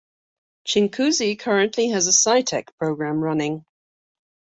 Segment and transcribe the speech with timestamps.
[0.67, 3.63] Chinguacousy currently has a SciTech Program running.